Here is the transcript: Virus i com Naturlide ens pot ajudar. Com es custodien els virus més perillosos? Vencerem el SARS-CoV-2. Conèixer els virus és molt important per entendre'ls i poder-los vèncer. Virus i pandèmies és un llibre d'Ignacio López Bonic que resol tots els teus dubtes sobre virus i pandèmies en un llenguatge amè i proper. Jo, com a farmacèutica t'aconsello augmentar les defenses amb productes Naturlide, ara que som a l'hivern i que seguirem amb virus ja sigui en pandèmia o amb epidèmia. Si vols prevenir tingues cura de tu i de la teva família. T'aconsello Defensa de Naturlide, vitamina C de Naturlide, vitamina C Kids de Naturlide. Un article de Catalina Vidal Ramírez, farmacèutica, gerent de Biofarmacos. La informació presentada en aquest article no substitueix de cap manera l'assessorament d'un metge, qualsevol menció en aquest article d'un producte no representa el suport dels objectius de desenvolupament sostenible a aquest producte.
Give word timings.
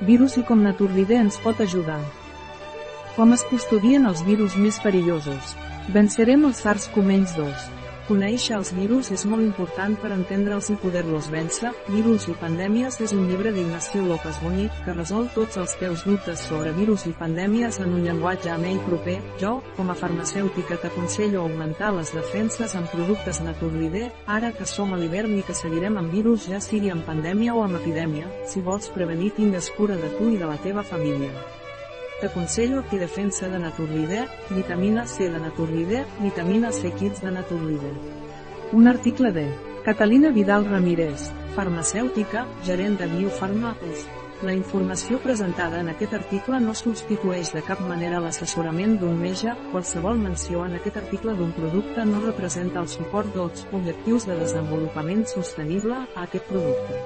Virus 0.00 0.36
i 0.36 0.42
com 0.44 0.60
Naturlide 0.60 1.16
ens 1.16 1.38
pot 1.40 1.60
ajudar. 1.64 2.02
Com 3.16 3.32
es 3.32 3.44
custodien 3.48 4.04
els 4.04 4.20
virus 4.26 4.56
més 4.60 4.76
perillosos? 4.84 5.54
Vencerem 5.88 6.44
el 6.44 6.52
SARS-CoV-2. 6.52 7.85
Conèixer 8.06 8.54
els 8.54 8.68
virus 8.70 9.08
és 9.10 9.24
molt 9.26 9.42
important 9.42 9.96
per 9.98 10.12
entendre'ls 10.14 10.68
i 10.70 10.76
poder-los 10.78 11.26
vèncer. 11.32 11.72
Virus 11.90 12.28
i 12.30 12.36
pandèmies 12.38 13.00
és 13.02 13.14
un 13.16 13.24
llibre 13.26 13.50
d'Ignacio 13.50 14.04
López 14.06 14.38
Bonic 14.44 14.76
que 14.84 14.94
resol 14.94 15.26
tots 15.34 15.58
els 15.58 15.74
teus 15.80 16.04
dubtes 16.06 16.44
sobre 16.46 16.70
virus 16.76 17.08
i 17.10 17.16
pandèmies 17.18 17.80
en 17.82 17.96
un 17.96 18.06
llenguatge 18.06 18.54
amè 18.54 18.76
i 18.76 18.80
proper. 18.86 19.16
Jo, 19.42 19.56
com 19.74 19.90
a 19.90 19.98
farmacèutica 19.98 20.78
t'aconsello 20.84 21.42
augmentar 21.42 21.90
les 21.98 22.14
defenses 22.14 22.78
amb 22.78 22.94
productes 22.94 23.42
Naturlide, 23.42 24.06
ara 24.38 24.54
que 24.54 24.70
som 24.70 24.94
a 24.94 25.02
l'hivern 25.02 25.34
i 25.40 25.42
que 25.42 25.58
seguirem 25.58 25.98
amb 25.98 26.14
virus 26.14 26.46
ja 26.46 26.62
sigui 26.62 26.94
en 26.94 27.02
pandèmia 27.10 27.58
o 27.58 27.66
amb 27.66 27.82
epidèmia. 27.82 28.30
Si 28.46 28.62
vols 28.62 28.86
prevenir 28.94 29.34
tingues 29.34 29.74
cura 29.74 29.98
de 29.98 30.14
tu 30.14 30.30
i 30.30 30.38
de 30.38 30.46
la 30.46 30.62
teva 30.62 30.86
família. 30.86 31.34
T'aconsello 32.20 32.82
Defensa 32.98 33.50
de 33.50 33.58
Naturlide, 33.58 34.26
vitamina 34.48 35.06
C 35.06 35.28
de 35.28 35.38
Naturlide, 35.38 36.06
vitamina 36.18 36.72
C 36.72 36.90
Kids 36.92 37.20
de 37.20 37.30
Naturlide. 37.30 37.92
Un 38.72 38.88
article 38.88 39.32
de 39.32 39.52
Catalina 39.84 40.30
Vidal 40.30 40.64
Ramírez, 40.64 41.30
farmacèutica, 41.54 42.46
gerent 42.64 42.98
de 42.98 43.06
Biofarmacos. 43.06 44.06
La 44.42 44.54
informació 44.54 45.18
presentada 45.20 45.78
en 45.80 45.90
aquest 45.92 46.14
article 46.14 46.58
no 46.60 46.72
substitueix 46.72 47.52
de 47.52 47.60
cap 47.60 47.84
manera 47.84 48.22
l'assessorament 48.24 48.96
d'un 48.96 49.20
metge, 49.20 49.52
qualsevol 49.70 50.16
menció 50.16 50.64
en 50.64 50.80
aquest 50.80 50.96
article 50.96 51.36
d'un 51.36 51.52
producte 51.52 52.08
no 52.08 52.24
representa 52.24 52.80
el 52.80 52.88
suport 52.88 53.28
dels 53.36 53.68
objectius 53.72 54.24
de 54.24 54.40
desenvolupament 54.40 55.26
sostenible 55.28 56.00
a 56.00 56.24
aquest 56.24 56.48
producte. 56.48 57.00